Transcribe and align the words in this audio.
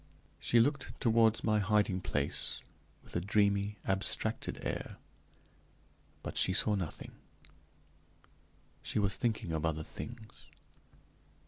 She 0.39 0.59
looked 0.59 0.99
toward 0.99 1.43
my 1.43 1.59
hiding 1.59 2.01
place 2.01 2.63
with 3.03 3.15
a 3.15 3.21
dreamy, 3.21 3.77
abstracted 3.85 4.57
air, 4.65 4.97
but 6.23 6.37
she 6.37 6.53
saw 6.53 6.73
nothing; 6.73 7.11
she 8.81 8.97
was 8.97 9.15
thinking 9.15 9.51
of 9.51 9.63
other 9.63 9.83
things. 9.83 10.49